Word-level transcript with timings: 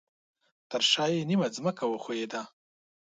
ترشاه 0.69 1.09
یې 1.15 1.21
نیمه 1.29 1.47
ځمکه 1.55 1.83
وښویده 1.87 2.41